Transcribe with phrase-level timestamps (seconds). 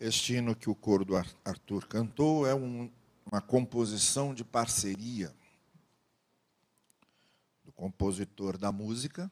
[0.00, 2.88] Este hino que o coro do Arthur cantou é um,
[3.26, 5.34] uma composição de parceria
[7.64, 9.28] do compositor da música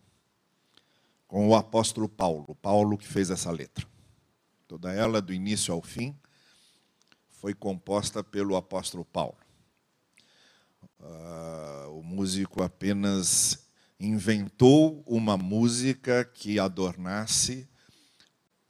[1.28, 3.86] com o apóstolo Paulo, Paulo que fez essa letra.
[4.66, 6.18] Toda ela, do início ao fim,
[7.28, 9.38] foi composta pelo apóstolo Paulo.
[10.98, 13.68] Uh, o músico apenas
[14.00, 17.68] inventou uma música que adornasse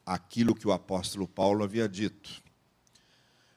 [0.07, 2.41] aquilo que o apóstolo Paulo havia dito.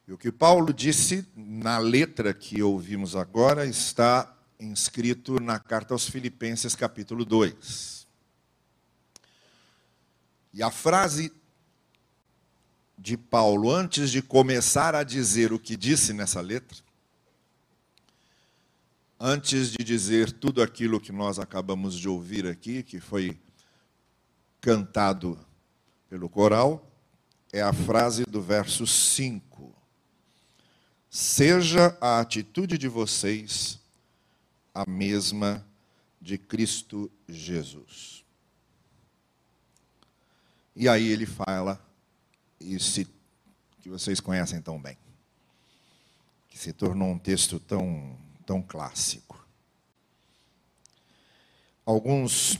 [0.07, 6.09] E o que Paulo disse na letra que ouvimos agora está inscrito na carta aos
[6.09, 8.07] Filipenses, capítulo 2.
[10.51, 11.31] E a frase
[12.97, 16.79] de Paulo, antes de começar a dizer o que disse nessa letra,
[19.19, 23.39] antes de dizer tudo aquilo que nós acabamos de ouvir aqui, que foi
[24.59, 25.39] cantado
[26.09, 26.85] pelo coral
[27.53, 29.73] é a frase do verso 5.
[31.09, 33.79] Seja a atitude de vocês
[34.73, 35.65] a mesma
[36.19, 38.23] de Cristo Jesus.
[40.75, 41.83] E aí ele fala
[42.59, 43.07] esse
[43.81, 44.97] que vocês conhecem tão bem,
[46.49, 49.45] que se tornou um texto tão, tão clássico.
[51.85, 52.59] Alguns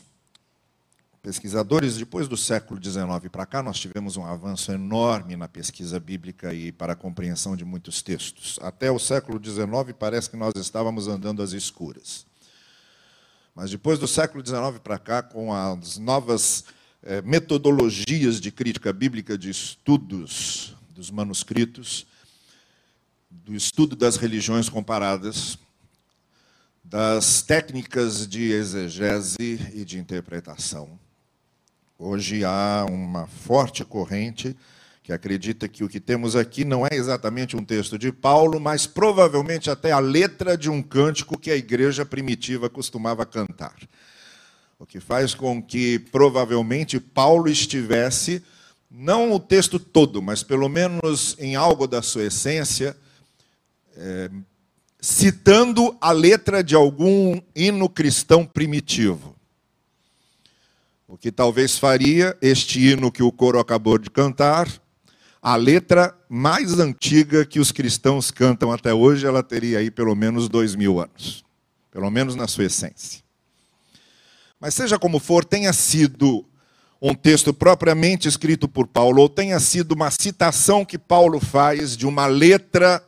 [1.22, 6.54] pesquisadores, depois do século XIX para cá, nós tivemos um avanço enorme na pesquisa bíblica
[6.54, 8.58] e para a compreensão de muitos textos.
[8.62, 12.26] Até o século XIX parece que nós estávamos andando às escuras.
[13.54, 16.64] Mas depois do século XIX para cá, com as novas
[17.04, 22.08] eh, metodologias de crítica bíblica, de estudos dos manuscritos,
[23.30, 25.58] do estudo das religiões comparadas,
[26.84, 31.00] das técnicas de exegese e de interpretação,
[32.02, 34.56] Hoje há uma forte corrente
[35.04, 38.88] que acredita que o que temos aqui não é exatamente um texto de Paulo, mas
[38.88, 43.76] provavelmente até a letra de um cântico que a igreja primitiva costumava cantar.
[44.80, 48.42] O que faz com que provavelmente Paulo estivesse,
[48.90, 52.96] não o texto todo, mas pelo menos em algo da sua essência,
[53.98, 54.32] é,
[55.02, 59.36] citando a letra de algum hino cristão primitivo.
[61.12, 64.72] O que talvez faria este hino que o coro acabou de cantar,
[65.42, 70.48] a letra mais antiga que os cristãos cantam até hoje, ela teria aí pelo menos
[70.48, 71.44] dois mil anos,
[71.90, 73.24] pelo menos na sua essência.
[74.60, 76.46] Mas seja como for, tenha sido
[77.02, 82.06] um texto propriamente escrito por Paulo, ou tenha sido uma citação que Paulo faz de
[82.06, 83.04] uma letra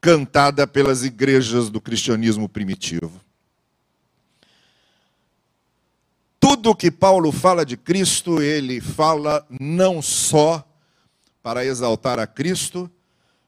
[0.00, 3.23] cantada pelas igrejas do cristianismo primitivo.
[6.46, 10.62] Tudo que Paulo fala de Cristo, ele fala não só
[11.42, 12.90] para exaltar a Cristo,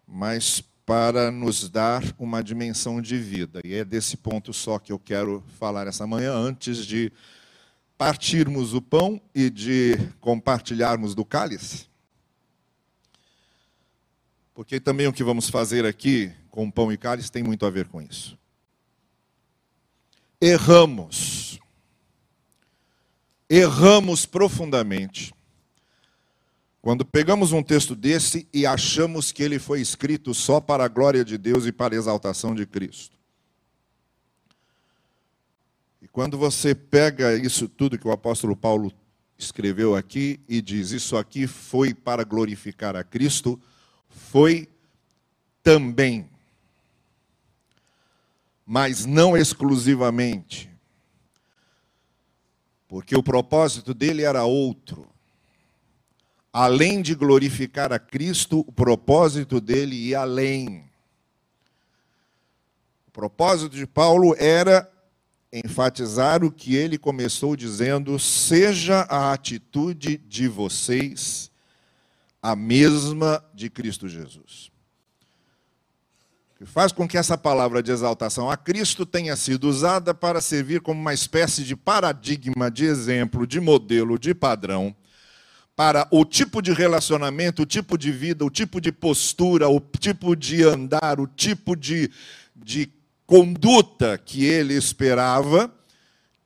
[0.09, 3.61] mas para nos dar uma dimensão de vida.
[3.63, 7.13] E é desse ponto só que eu quero falar essa manhã, antes de
[7.99, 11.89] partirmos o pão e de compartilharmos do cálice.
[14.55, 17.89] Porque também o que vamos fazer aqui com pão e cálice tem muito a ver
[17.89, 18.39] com isso.
[20.41, 21.61] Erramos
[23.49, 25.35] erramos profundamente
[26.87, 31.25] quando pegamos um texto desse e achamos que ele foi escrito só para a glória
[31.25, 33.19] de Deus e para a exaltação de Cristo.
[36.01, 38.93] E quando você pega isso tudo que o apóstolo Paulo
[39.37, 43.61] escreveu aqui e diz: Isso aqui foi para glorificar a Cristo,
[44.09, 44.69] foi
[45.65, 46.31] também,
[48.65, 50.71] mas não exclusivamente
[52.89, 55.09] porque o propósito dele era outro.
[56.53, 60.85] Além de glorificar a Cristo, o propósito dele ia além.
[63.07, 64.91] O propósito de Paulo era
[65.53, 71.51] enfatizar o que ele começou dizendo: seja a atitude de vocês
[72.43, 74.76] a mesma de Cristo Jesus
[76.57, 80.81] que faz com que essa palavra de exaltação a Cristo tenha sido usada para servir
[80.81, 84.97] como uma espécie de paradigma, de exemplo, de modelo, de padrão,
[85.75, 90.35] para o tipo de relacionamento, o tipo de vida, o tipo de postura, o tipo
[90.35, 92.11] de andar, o tipo de,
[92.55, 92.91] de
[93.27, 95.71] conduta que ele esperava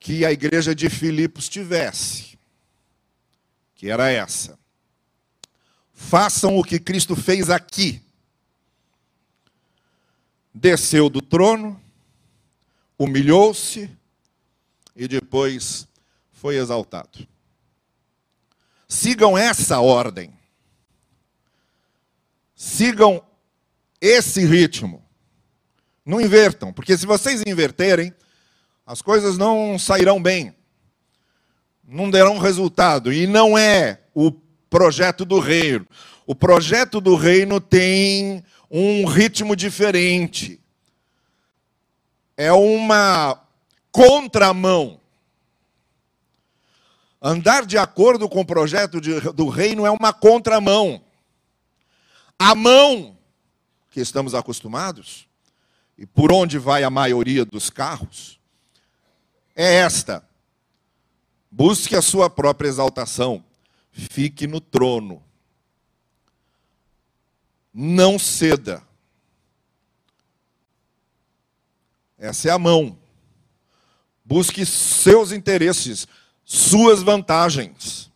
[0.01, 2.37] que a igreja de Filipos tivesse,
[3.77, 4.59] que era essa.
[5.95, 8.03] Façam o que Cristo fez aqui
[10.61, 11.81] desceu do trono,
[12.99, 13.91] humilhou-se
[14.95, 15.89] e depois
[16.33, 17.27] foi exaltado.
[18.87, 20.39] Sigam essa ordem.
[22.55, 23.23] sigam
[23.99, 25.03] esse ritmo.
[26.05, 28.12] Não invertam, porque se vocês inverterem,
[28.85, 30.55] as coisas não sairão bem,
[31.83, 33.11] não derão resultado.
[33.11, 34.31] E não é o
[34.69, 35.87] projeto do reino.
[36.27, 40.61] O projeto do reino tem um ritmo diferente.
[42.37, 43.43] É uma
[43.91, 45.01] contramão.
[47.21, 51.03] Andar de acordo com o projeto de, do reino é uma contramão.
[52.39, 53.19] A mão
[53.91, 55.29] que estamos acostumados,
[55.99, 58.39] e por onde vai a maioria dos carros,
[59.55, 60.25] é esta:
[61.51, 63.45] busque a sua própria exaltação,
[63.93, 65.23] fique no trono,
[67.73, 68.83] não ceda.
[72.19, 72.99] Essa é a mão.
[74.25, 76.07] Busque seus interesses,
[76.45, 78.11] suas vantagens.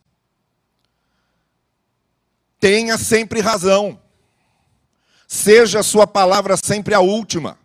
[2.59, 3.99] Tenha sempre razão.
[5.27, 7.57] Seja a sua palavra sempre a última.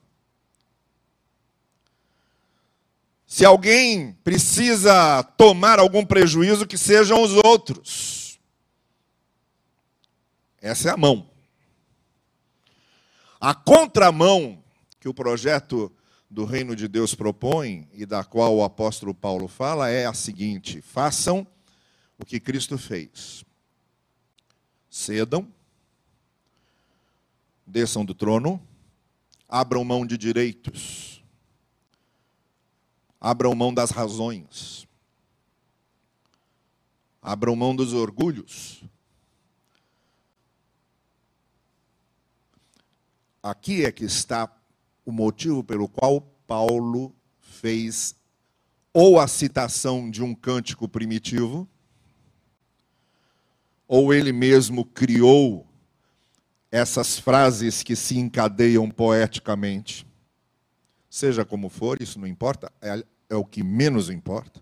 [3.26, 8.40] Se alguém precisa tomar algum prejuízo, que sejam os outros.
[10.60, 11.29] Essa é a mão.
[13.40, 14.62] A contramão
[15.00, 15.90] que o projeto
[16.28, 20.80] do reino de Deus propõe e da qual o apóstolo Paulo fala é a seguinte:
[20.82, 21.46] façam
[22.18, 23.44] o que Cristo fez.
[24.90, 25.48] Cedam
[27.70, 28.60] desçam do trono,
[29.48, 31.22] abram mão de direitos,
[33.20, 34.86] abram mão das razões,
[37.22, 38.82] abram mão dos orgulhos.
[43.42, 44.50] Aqui é que está
[45.04, 48.14] o motivo pelo qual Paulo fez
[48.92, 51.68] ou a citação de um cântico primitivo,
[53.86, 55.66] ou ele mesmo criou
[56.70, 60.06] essas frases que se encadeiam poeticamente.
[61.08, 64.60] Seja como for, isso não importa, é, é o que menos importa.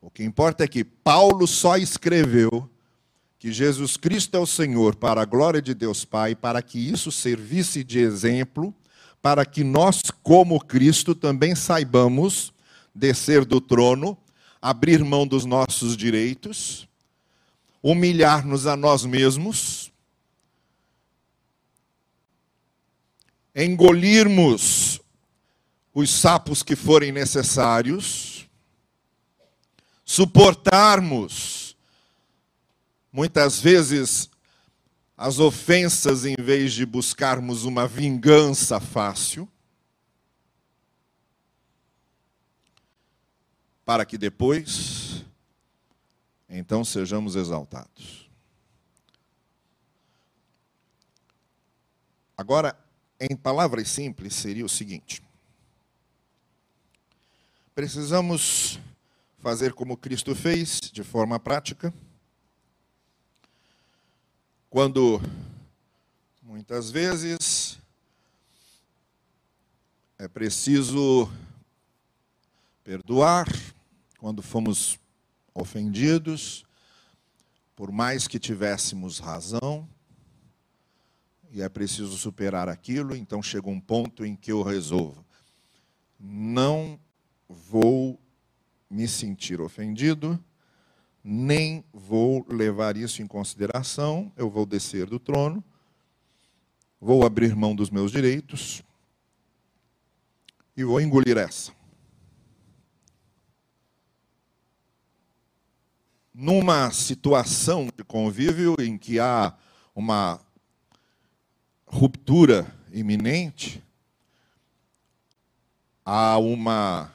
[0.00, 2.68] O que importa é que Paulo só escreveu
[3.40, 7.10] que Jesus Cristo é o Senhor para a glória de Deus Pai, para que isso
[7.10, 8.72] servisse de exemplo,
[9.20, 12.52] para que nós, como Cristo, também saibamos
[12.94, 14.16] descer do trono,
[14.62, 16.88] abrir mão dos nossos direitos
[17.82, 19.90] humilhar-nos a nós mesmos,
[23.54, 25.00] engolirmos
[25.94, 28.46] os sapos que forem necessários,
[30.04, 31.59] suportarmos
[33.12, 34.30] muitas vezes
[35.16, 39.48] as ofensas em vez de buscarmos uma vingança fácil,
[43.84, 45.24] para que depois
[46.48, 48.28] então sejamos exaltados.
[52.36, 52.74] Agora,
[53.20, 55.22] em palavras simples, seria o seguinte:
[57.74, 58.80] precisamos
[59.38, 61.92] fazer como Cristo fez, de forma prática,
[64.70, 65.20] quando
[66.40, 67.76] muitas vezes
[70.16, 71.28] é preciso
[72.84, 73.48] perdoar,
[74.16, 74.96] quando fomos
[75.52, 76.64] ofendidos,
[77.74, 79.88] por mais que tivéssemos razão,
[81.50, 85.26] e é preciso superar aquilo, então chega um ponto em que eu resolvo.
[86.16, 86.96] Não
[87.48, 88.20] vou
[88.88, 90.38] me sentir ofendido,
[91.22, 95.62] nem vou levar isso em consideração, eu vou descer do trono,
[97.00, 98.82] vou abrir mão dos meus direitos.
[100.76, 101.72] E vou engolir essa.
[106.40, 109.54] numa situação de convívio em que há
[109.94, 110.40] uma
[111.86, 113.84] ruptura iminente,
[116.02, 117.12] há uma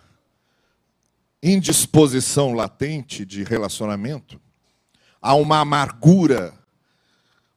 [1.48, 4.42] indisposição latente de relacionamento,
[5.22, 6.58] há uma amargura,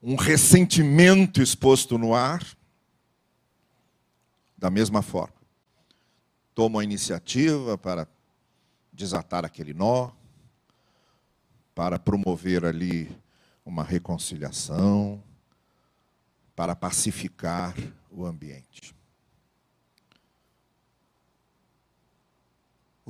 [0.02, 2.44] um ressentimento exposto no ar,
[4.58, 5.38] da mesma forma.
[6.54, 8.06] Tomo a iniciativa para
[8.92, 10.10] desatar aquele nó,
[11.74, 13.10] para promover ali
[13.64, 15.22] uma reconciliação,
[16.54, 17.74] para pacificar
[18.10, 18.97] o ambiente.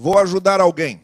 [0.00, 1.02] Vou ajudar alguém,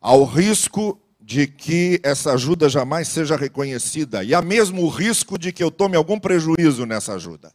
[0.00, 5.52] ao risco de que essa ajuda jamais seja reconhecida, e há mesmo o risco de
[5.52, 7.52] que eu tome algum prejuízo nessa ajuda.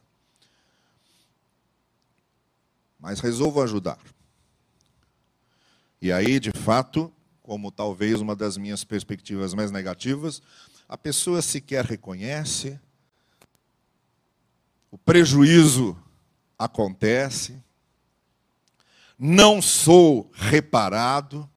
[2.96, 3.98] Mas resolvo ajudar.
[6.00, 10.40] E aí, de fato, como talvez uma das minhas perspectivas mais negativas,
[10.88, 12.78] a pessoa sequer reconhece,
[14.92, 16.00] o prejuízo
[16.56, 17.60] acontece,
[19.18, 21.48] não sou reparado.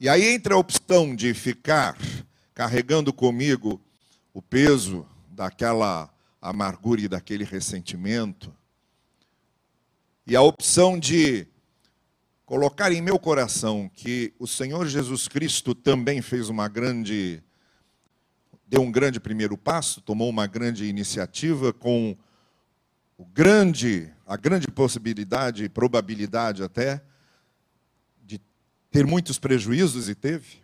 [0.00, 1.96] E aí entra a opção de ficar
[2.54, 3.80] carregando comigo
[4.32, 8.54] o peso daquela amargura e daquele ressentimento,
[10.26, 11.46] e a opção de
[12.44, 17.42] colocar em meu coração que o Senhor Jesus Cristo também fez uma grande
[18.66, 22.14] deu um grande primeiro passo, tomou uma grande iniciativa com
[23.18, 27.02] o grande, a grande possibilidade probabilidade até
[28.24, 28.40] de
[28.92, 30.62] ter muitos prejuízos e teve.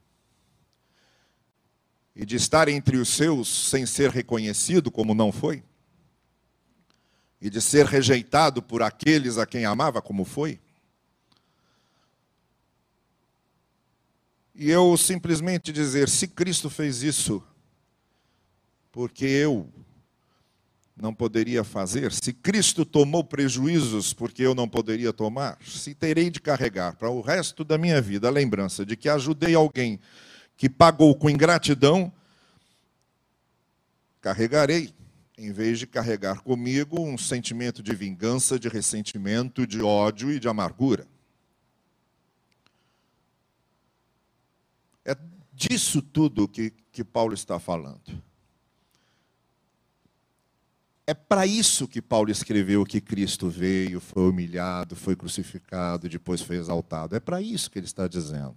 [2.14, 5.64] E de estar entre os seus sem ser reconhecido como não foi.
[7.40, 10.60] E de ser rejeitado por aqueles a quem amava como foi.
[14.54, 17.42] E eu simplesmente dizer: se Cristo fez isso,
[18.92, 19.68] porque eu
[20.96, 22.12] não poderia fazer?
[22.12, 25.58] Se Cristo tomou prejuízos porque eu não poderia tomar?
[25.64, 29.54] Se terei de carregar para o resto da minha vida a lembrança de que ajudei
[29.54, 29.98] alguém
[30.56, 32.12] que pagou com ingratidão,
[34.20, 34.94] carregarei,
[35.36, 40.48] em vez de carregar comigo um sentimento de vingança, de ressentimento, de ódio e de
[40.48, 41.06] amargura.
[45.04, 45.16] É
[45.52, 48.22] disso tudo que, que Paulo está falando.
[51.06, 56.56] É para isso que Paulo escreveu que Cristo veio, foi humilhado, foi crucificado, depois foi
[56.56, 57.14] exaltado.
[57.14, 58.56] É para isso que ele está dizendo.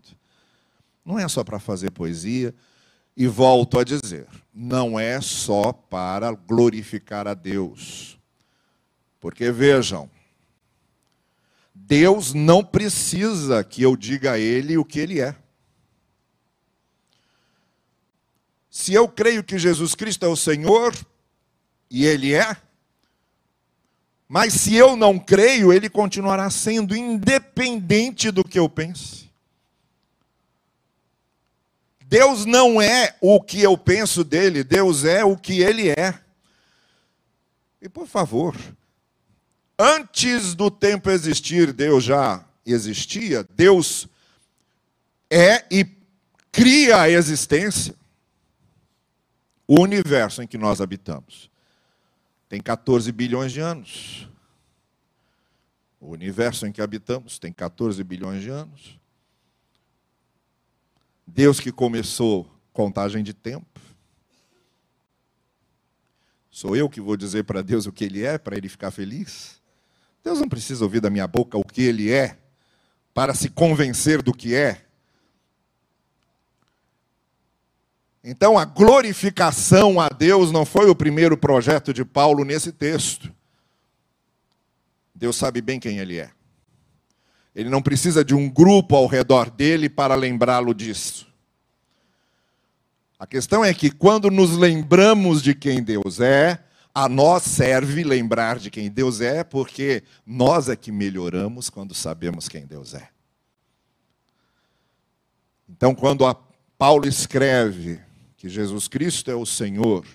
[1.03, 2.55] Não é só para fazer poesia.
[3.19, 8.17] E volto a dizer, não é só para glorificar a Deus.
[9.19, 10.07] Porque vejam,
[11.73, 15.35] Deus não precisa que eu diga a Ele o que Ele é.
[18.69, 20.93] Se eu creio que Jesus Cristo é o Senhor,
[21.89, 22.57] e ele é.
[24.27, 29.27] Mas se eu não creio, ele continuará sendo independente do que eu pense.
[32.03, 36.19] Deus não é o que eu penso dele, Deus é o que ele é.
[37.81, 38.55] E por favor,
[39.77, 44.07] antes do tempo existir, Deus já existia, Deus
[45.29, 45.85] é e
[46.51, 47.95] cria a existência,
[49.65, 51.49] o universo em que nós habitamos
[52.49, 54.29] tem 14 bilhões de anos.
[55.99, 58.99] O universo em que habitamos tem 14 bilhões de anos.
[61.25, 63.79] Deus que começou contagem de tempo.
[66.49, 69.61] Sou eu que vou dizer para Deus o que Ele é, para Ele ficar feliz?
[70.23, 72.37] Deus não precisa ouvir da minha boca o que Ele é,
[73.13, 74.86] para se convencer do que é.
[78.29, 83.33] Então, a glorificação a Deus não foi o primeiro projeto de Paulo nesse texto.
[85.15, 86.29] Deus sabe bem quem ele é.
[87.55, 91.25] Ele não precisa de um grupo ao redor dele para lembrá-lo disso.
[93.17, 96.61] A questão é que quando nos lembramos de quem Deus é,
[96.93, 102.49] a nós serve lembrar de quem Deus é, porque nós é que melhoramos quando sabemos
[102.49, 103.07] quem Deus é.
[105.69, 106.25] Então, quando
[106.77, 108.05] Paulo escreve
[108.37, 110.05] que Jesus Cristo é o Senhor,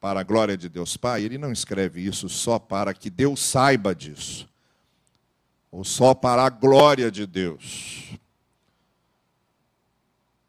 [0.00, 3.94] para a glória de Deus Pai, ele não escreve isso só para que Deus saiba
[3.94, 4.46] disso,
[5.70, 8.12] ou só para a glória de Deus.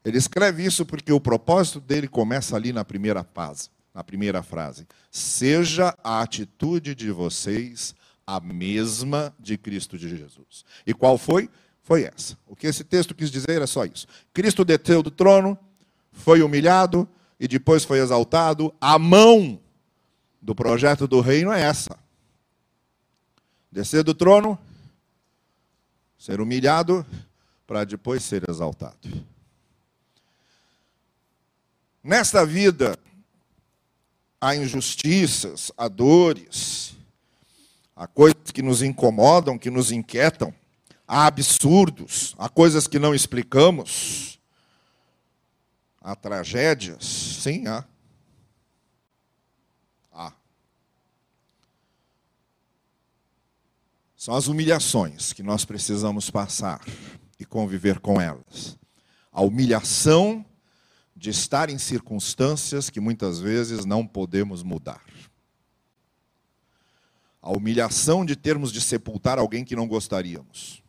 [0.04, 4.86] Ele escreve isso porque o propósito dele começa ali na primeira fase, na primeira frase.
[5.10, 7.94] Seja a atitude de vocês
[8.26, 10.64] a mesma de Cristo de Jesus.
[10.86, 11.48] E qual foi?
[11.86, 12.36] Foi essa.
[12.48, 14.08] O que esse texto quis dizer é só isso.
[14.34, 15.56] Cristo deteu do trono,
[16.10, 18.74] foi humilhado e depois foi exaltado.
[18.80, 19.60] A mão
[20.42, 21.96] do projeto do reino é essa:
[23.70, 24.58] descer do trono,
[26.18, 27.06] ser humilhado,
[27.68, 29.24] para depois ser exaltado.
[32.02, 32.98] Nesta vida,
[34.40, 36.96] há injustiças, há dores,
[37.94, 40.52] há coisas que nos incomodam, que nos inquietam
[41.06, 44.40] há absurdos, há coisas que não explicamos,
[46.00, 47.84] há tragédias, sim, há.
[50.12, 50.32] Há.
[54.16, 56.80] São as humilhações que nós precisamos passar
[57.38, 58.76] e conviver com elas.
[59.30, 60.44] A humilhação
[61.14, 65.04] de estar em circunstâncias que muitas vezes não podemos mudar.
[67.40, 70.82] A humilhação de termos de sepultar alguém que não gostaríamos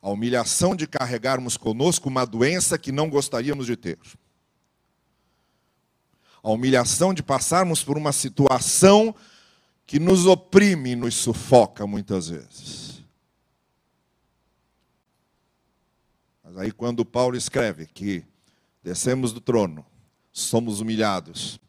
[0.00, 3.98] A humilhação de carregarmos conosco uma doença que não gostaríamos de ter.
[6.42, 9.14] A humilhação de passarmos por uma situação
[9.86, 13.02] que nos oprime e nos sufoca muitas vezes.
[16.44, 18.24] Mas aí, quando Paulo escreve que
[18.82, 19.84] descemos do trono,
[20.32, 21.60] somos humilhados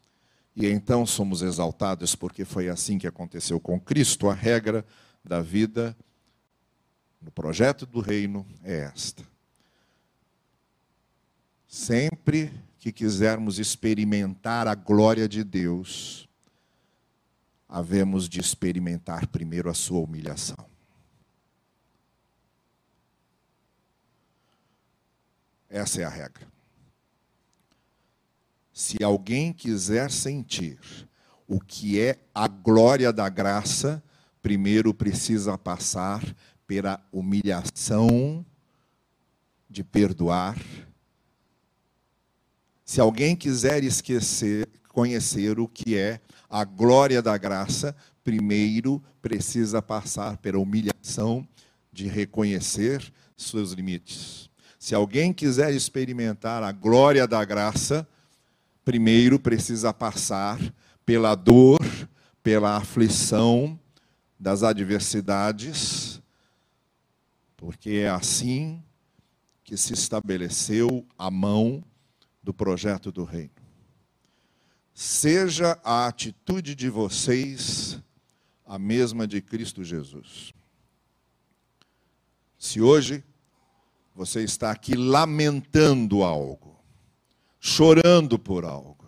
[0.54, 4.84] e então somos exaltados, porque foi assim que aconteceu com Cristo, a regra
[5.24, 5.96] da vida
[7.20, 9.24] no projeto do reino é esta.
[11.66, 16.28] Sempre que quisermos experimentar a glória de Deus,
[17.68, 20.66] havemos de experimentar primeiro a sua humilhação.
[25.68, 26.48] Essa é a regra.
[28.72, 30.80] Se alguém quiser sentir
[31.46, 34.02] o que é a glória da graça,
[34.42, 36.24] primeiro precisa passar
[36.70, 38.46] pela humilhação
[39.68, 40.56] de perdoar.
[42.84, 50.36] Se alguém quiser esquecer, conhecer o que é a glória da graça, primeiro precisa passar
[50.36, 51.44] pela humilhação
[51.92, 53.02] de reconhecer
[53.36, 54.48] seus limites.
[54.78, 58.06] Se alguém quiser experimentar a glória da graça,
[58.84, 60.56] primeiro precisa passar
[61.04, 61.80] pela dor,
[62.44, 63.76] pela aflição
[64.38, 66.09] das adversidades,
[67.60, 68.82] porque é assim
[69.62, 71.84] que se estabeleceu a mão
[72.42, 73.50] do projeto do reino.
[74.94, 78.00] Seja a atitude de vocês
[78.64, 80.54] a mesma de Cristo Jesus.
[82.58, 83.22] Se hoje
[84.14, 86.82] você está aqui lamentando algo,
[87.60, 89.06] chorando por algo,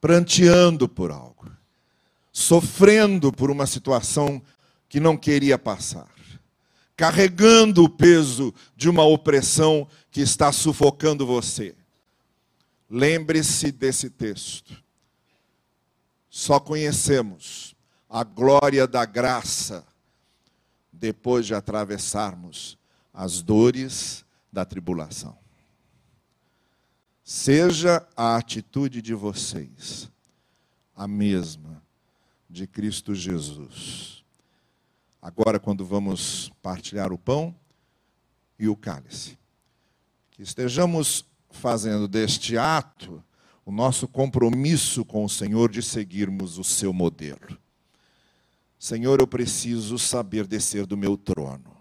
[0.00, 1.50] pranteando por algo,
[2.30, 4.40] sofrendo por uma situação
[4.88, 6.08] que não queria passar,
[6.98, 11.76] carregando o peso de uma opressão que está sufocando você.
[12.90, 14.76] Lembre-se desse texto.
[16.28, 17.76] Só conhecemos
[18.10, 19.86] a glória da graça
[20.92, 22.76] depois de atravessarmos
[23.14, 25.38] as dores da tribulação.
[27.22, 30.10] Seja a atitude de vocês
[30.96, 31.80] a mesma
[32.50, 34.18] de Cristo Jesus
[35.20, 37.54] agora quando vamos partilhar o pão
[38.58, 39.38] e o cálice.
[40.30, 43.22] Que estejamos fazendo deste ato
[43.64, 47.58] o nosso compromisso com o Senhor de seguirmos o seu modelo.
[48.78, 51.76] Senhor, eu preciso saber descer do meu trono.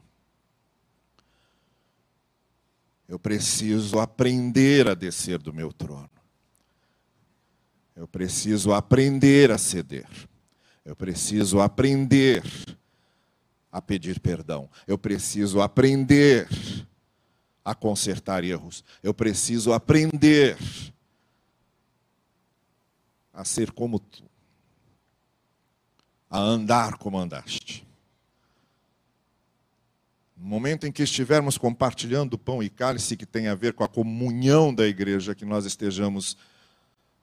[3.07, 6.09] Eu preciso aprender a descer do meu trono.
[7.95, 10.07] Eu preciso aprender a ceder.
[10.83, 12.43] Eu preciso aprender
[13.77, 14.67] a pedir perdão.
[14.87, 16.49] Eu preciso aprender
[17.63, 18.83] a consertar erros.
[19.03, 20.57] Eu preciso aprender
[23.31, 24.23] a ser como tu,
[26.27, 27.85] a andar como andaste.
[30.35, 33.83] No momento em que estivermos compartilhando o pão e cálice que tem a ver com
[33.83, 36.35] a comunhão da igreja, que nós estejamos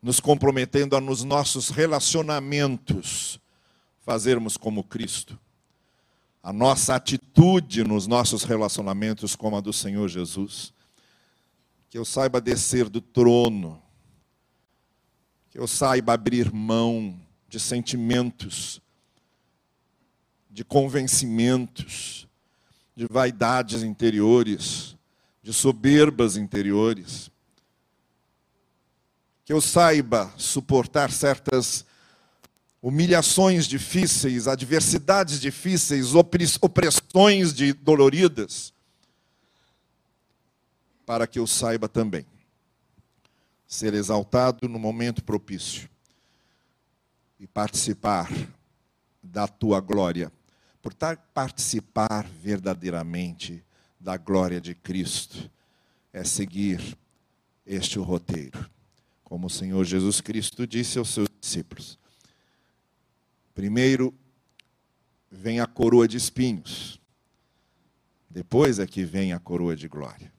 [0.00, 3.40] nos comprometendo a nos nossos relacionamentos
[4.04, 5.36] fazermos como Cristo
[6.44, 10.74] a nossa atitude nos nossos relacionamentos como a do Senhor Jesus.
[11.88, 13.82] Que eu saiba descer do trono,
[15.48, 18.78] que eu saiba abrir mão de sentimentos,
[20.50, 22.28] de convencimentos,
[22.94, 24.98] de vaidades interiores,
[25.42, 27.30] de soberbas interiores.
[29.46, 31.86] Que eu saiba suportar certas
[32.84, 36.12] humilhações difíceis, adversidades difíceis,
[36.60, 38.74] opressões de doloridas,
[41.06, 42.26] para que eu saiba também
[43.66, 45.88] ser exaltado no momento propício
[47.40, 48.30] e participar
[49.22, 50.30] da tua glória,
[50.82, 50.92] por
[51.32, 53.64] participar verdadeiramente
[53.98, 55.50] da glória de Cristo,
[56.12, 56.98] é seguir
[57.64, 58.70] este roteiro.
[59.24, 61.98] Como o Senhor Jesus Cristo disse aos seus discípulos:
[63.54, 64.12] Primeiro
[65.30, 67.00] vem a coroa de espinhos.
[68.28, 70.32] Depois é que vem a coroa de glória.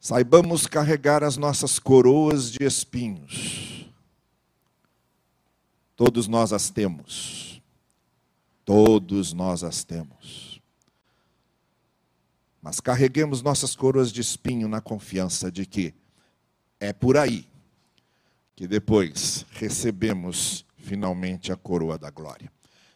[0.00, 3.86] Saibamos carregar as nossas coroas de espinhos.
[5.94, 7.60] Todos nós as temos.
[8.64, 10.62] Todos nós as temos.
[12.62, 15.94] Mas carreguemos nossas coroas de espinho na confiança de que
[16.78, 17.46] é por aí
[18.56, 22.50] que depois recebemos finalmente a coroa da glória.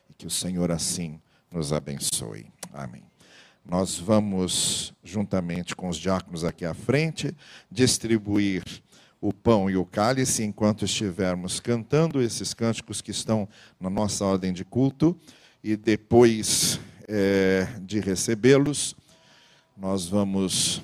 [0.08, 1.20] E que o Senhor assim
[1.50, 2.46] nos abençoe.
[2.72, 3.04] Amém.
[3.64, 7.34] Nós vamos, juntamente com os diáconos aqui à frente,
[7.70, 8.62] distribuir
[9.20, 13.48] o pão e o cálice enquanto estivermos cantando esses cânticos que estão
[13.80, 15.18] na nossa ordem de culto,
[15.62, 18.94] e depois é, de recebê-los,
[19.74, 20.82] nós vamos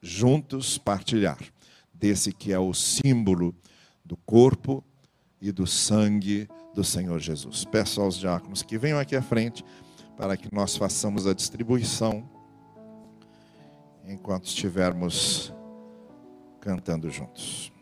[0.00, 1.38] juntos partilhar
[1.92, 3.52] desse que é o símbolo
[4.04, 4.84] do corpo
[5.40, 7.64] e do sangue do Senhor Jesus.
[7.64, 9.64] Peço aos diáconos que venham aqui à frente
[10.16, 12.28] para que nós façamos a distribuição
[14.06, 15.52] enquanto estivermos
[16.60, 17.72] cantando juntos.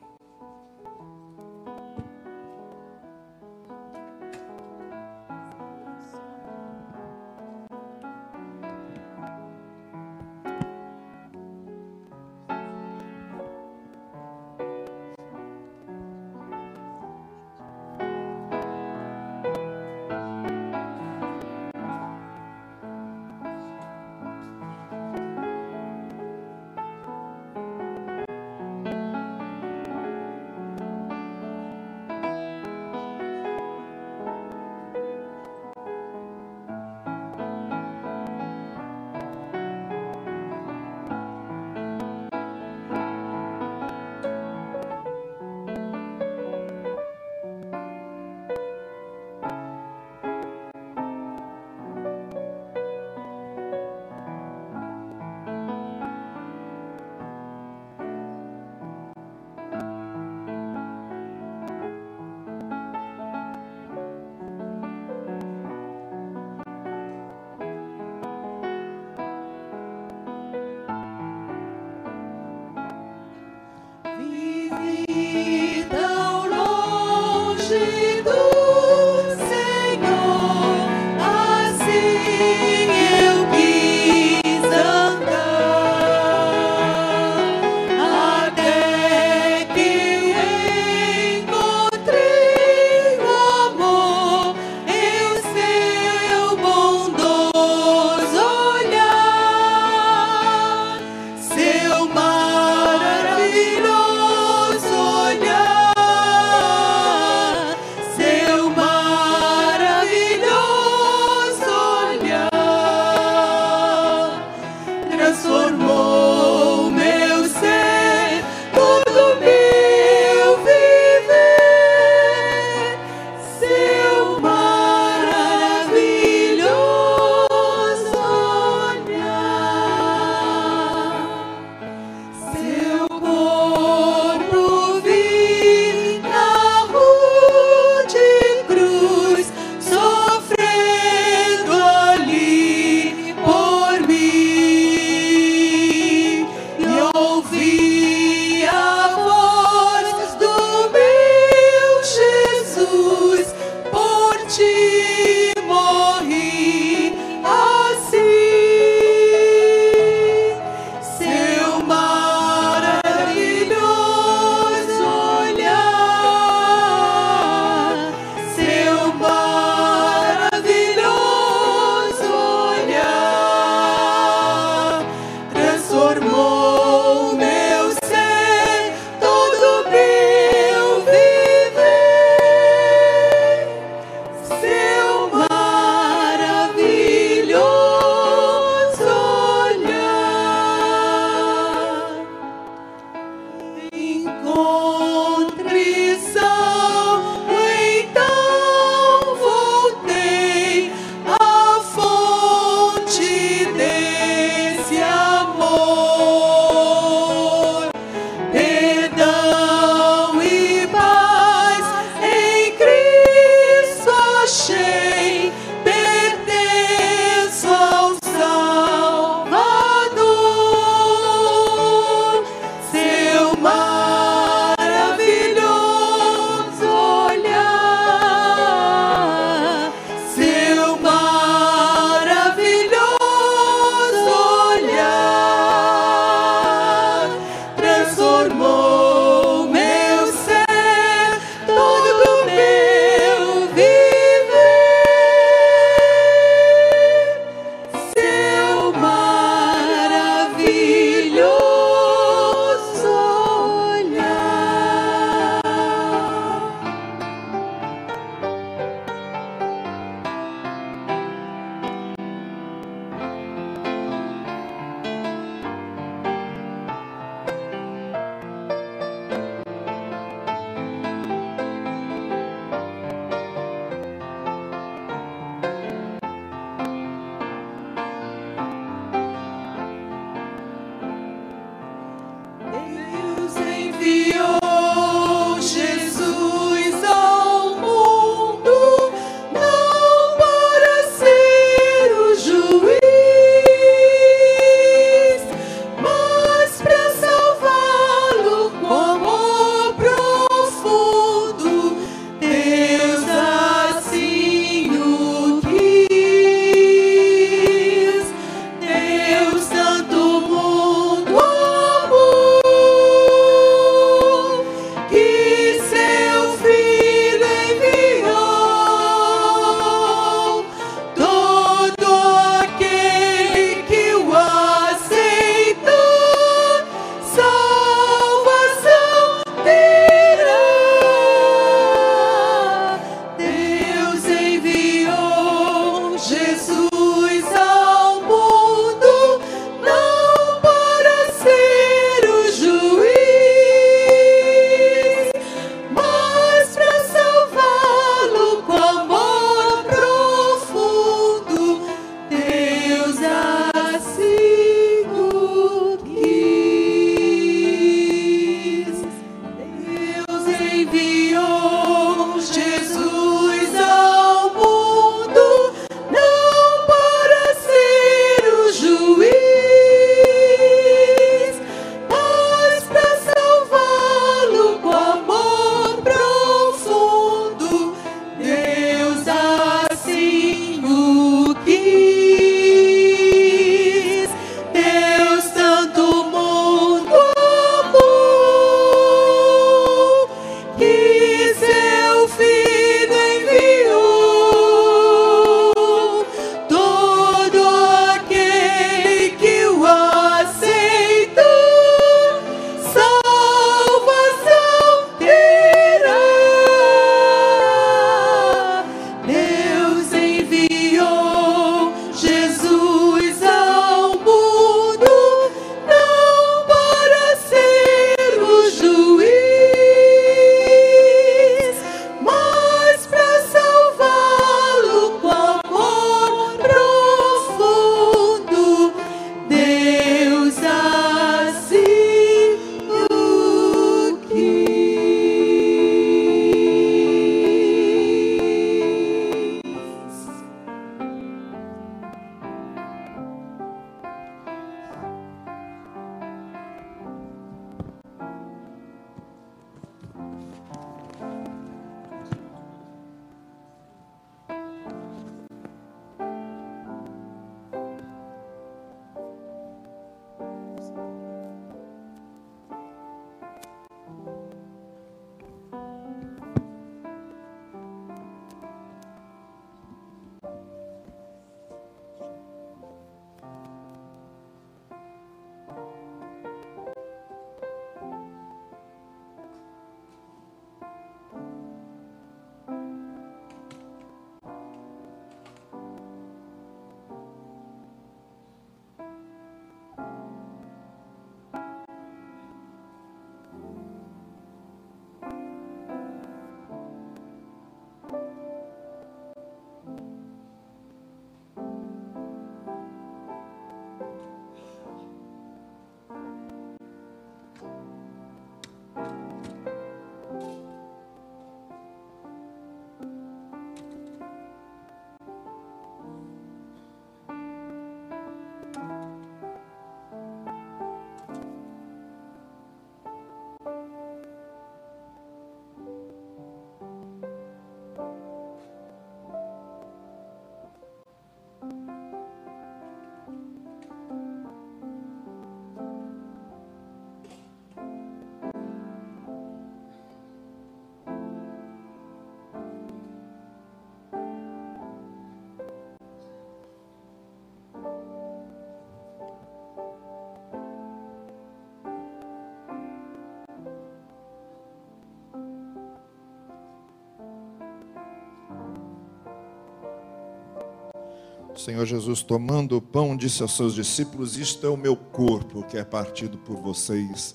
[561.56, 565.62] O Senhor Jesus, tomando o pão, disse aos seus discípulos: Isto é o meu corpo
[565.62, 567.34] que é partido por vocês.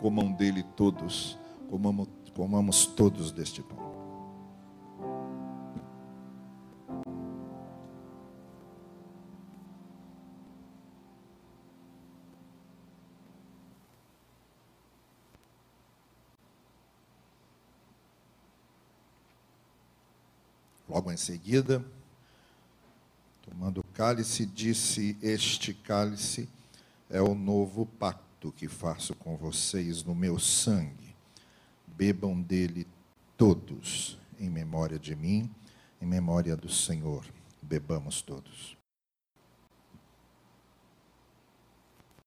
[0.00, 3.76] Comam dele todos, comamos, comamos todos deste pão.
[20.88, 21.84] Logo em seguida,
[23.98, 26.48] cálice, disse: Este cálice
[27.10, 31.16] é o novo pacto que faço com vocês no meu sangue.
[31.84, 32.86] Bebam dele
[33.36, 35.50] todos, em memória de mim,
[36.00, 37.26] em memória do Senhor.
[37.60, 38.77] Bebamos todos.